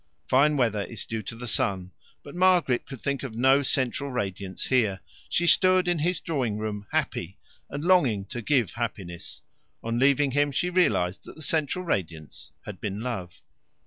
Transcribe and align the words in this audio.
Fine 0.27 0.57
weather 0.57 0.81
is 0.85 1.05
due 1.05 1.21
to 1.21 1.35
the 1.35 1.47
sun, 1.47 1.91
but 2.23 2.33
Margaret 2.33 2.87
could 2.87 2.99
think 2.99 3.21
of 3.21 3.35
no 3.35 3.61
central 3.61 4.09
radiance 4.09 4.65
here. 4.65 4.99
She 5.29 5.45
stood 5.45 5.87
in 5.87 5.99
his 5.99 6.19
drawing 6.19 6.57
room 6.57 6.87
happy, 6.91 7.37
and 7.69 7.85
longing 7.85 8.25
to 8.29 8.41
give 8.41 8.71
happiness. 8.73 9.43
On 9.83 9.99
leaving 9.99 10.31
him 10.31 10.51
she 10.51 10.71
realized 10.71 11.25
that 11.25 11.35
the 11.35 11.43
central 11.43 11.85
radiance 11.85 12.51
had 12.65 12.81
been 12.81 13.01
love. 13.01 13.43